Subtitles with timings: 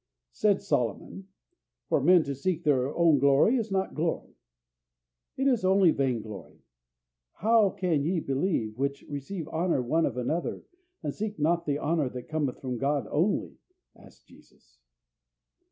[0.31, 1.27] Said Solomon,
[1.87, 4.33] "For men to seek their own glory is not glory,"
[5.37, 6.63] it is only vain glory.
[7.33, 10.63] "How can ye believe, which receive honour one of another,
[11.03, 13.59] and seek not the honour that cometh from God only?"
[13.95, 14.79] asked Jesus.